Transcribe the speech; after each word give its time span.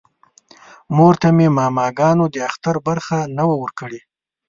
مور 0.95 1.13
ته 1.21 1.29
مې 1.35 1.47
ماماګانو 1.57 2.25
د 2.33 2.35
اختر 2.49 2.75
برخه 2.87 3.17
نه 3.35 3.43
وه 3.47 3.55
ورکړې 3.63 3.99